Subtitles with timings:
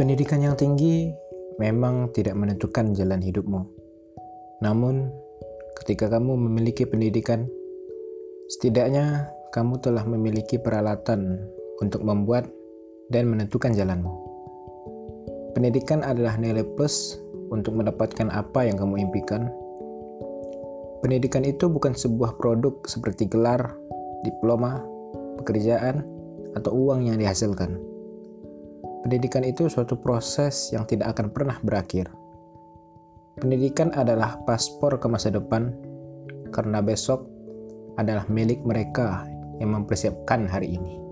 [0.00, 1.12] Pendidikan yang tinggi
[1.60, 3.68] memang tidak menentukan jalan hidupmu.
[4.64, 5.12] Namun,
[5.76, 7.44] ketika kamu memiliki pendidikan,
[8.48, 11.44] setidaknya kamu telah memiliki peralatan
[11.84, 12.48] untuk membuat
[13.12, 14.08] dan menentukan jalanmu.
[15.52, 17.20] Pendidikan adalah nilai plus
[17.52, 19.52] untuk mendapatkan apa yang kamu impikan.
[21.04, 23.76] Pendidikan itu bukan sebuah produk seperti gelar,
[24.24, 24.80] diploma,
[25.44, 26.08] pekerjaan,
[26.56, 27.89] atau uang yang dihasilkan
[29.00, 32.12] Pendidikan itu suatu proses yang tidak akan pernah berakhir.
[33.40, 35.72] Pendidikan adalah paspor ke masa depan,
[36.52, 37.24] karena besok
[37.96, 39.24] adalah milik mereka
[39.56, 41.09] yang mempersiapkan hari ini.